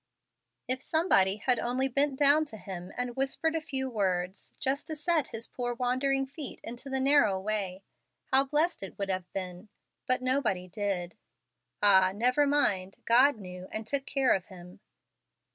[0.67, 4.95] If somebody had only bent down to him, and whispered a few words, just to
[4.95, 7.83] set his poor wandering feet into the narrow way,
[8.33, 9.69] how blessed it would have been!
[10.07, 11.15] but nobody did.
[11.83, 12.97] Ah, never mind!
[13.05, 14.79] God knew, and took care of him.